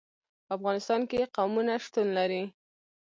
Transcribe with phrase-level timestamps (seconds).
[0.45, 2.43] په افغانستان کې قومونه شتون لري.